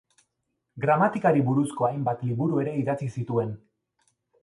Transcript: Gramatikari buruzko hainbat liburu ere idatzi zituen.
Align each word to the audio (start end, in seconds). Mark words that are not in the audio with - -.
Gramatikari 0.85 1.45
buruzko 1.51 1.89
hainbat 1.91 2.25
liburu 2.31 2.65
ere 2.65 2.77
idatzi 2.83 3.15
zituen. 3.19 3.57